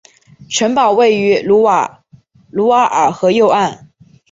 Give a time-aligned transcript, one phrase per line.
[0.49, 1.95] 城堡位于卢瓦
[2.49, 3.87] 尔河右岸。